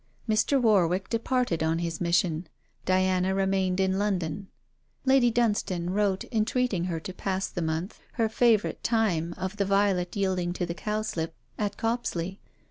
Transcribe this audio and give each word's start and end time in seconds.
Mr. 0.27 0.59
Warwick 0.59 1.09
departed 1.11 1.61
on 1.61 1.77
his 1.77 2.01
mission. 2.01 2.47
Diana 2.85 3.35
remained 3.35 3.79
in 3.79 3.99
London. 3.99 4.47
Lady 5.05 5.29
Dunstane 5.29 5.91
wrote 5.91 6.23
entreating 6.31 6.85
her 6.85 6.99
to 6.99 7.13
pass 7.13 7.47
the 7.49 7.61
month 7.61 7.99
her 8.13 8.27
favourite 8.27 8.81
time 8.83 9.35
of 9.37 9.57
the 9.57 9.65
violet 9.65 10.15
yielding 10.15 10.53
to 10.53 10.65
the 10.65 10.73
cowslip 10.73 11.35
at 11.59 11.77
Copsley. 11.77 12.39